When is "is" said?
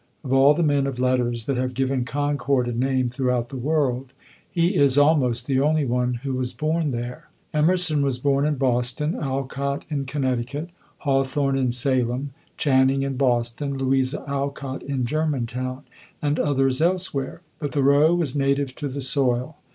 4.75-4.97